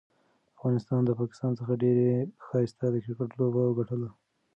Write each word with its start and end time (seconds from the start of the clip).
افغانستان 0.57 1.01
ده 1.07 1.11
پاکستان 1.21 1.51
څخه 1.59 1.73
ډيره 1.83 2.05
ښايسته 2.45 2.85
د 2.91 2.95
کرکټ 3.03 3.29
لوبه 3.39 3.61
وګټله. 3.65 4.09